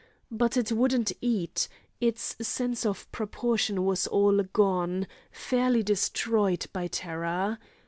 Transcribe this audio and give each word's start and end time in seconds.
But 0.31 0.57
it 0.57 0.71
wouldn't 0.71 1.11
eat—its 1.21 2.35
sense 2.41 2.87
of 2.87 3.11
proportion 3.11 3.85
was 3.85 4.07
all 4.07 4.41
gone, 4.41 5.05
fairly 5.31 5.83
destroyed 5.83 6.65
by 6.73 6.87
terror. 6.87 7.59